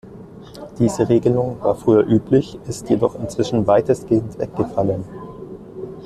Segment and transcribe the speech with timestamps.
[0.79, 5.03] Diese Regelung war früher üblich, ist jedoch inzwischen weitestgehend weggefallen.